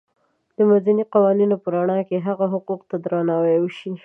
د 0.57 0.59
مدني 0.71 1.03
قوانینو 1.13 1.55
په 1.63 1.67
رڼا 1.75 1.99
کې 2.07 2.25
هغوی 2.27 2.47
حقونو 2.53 2.85
ته 2.89 2.95
درناوی 3.05 3.57
وشي. 3.59 3.91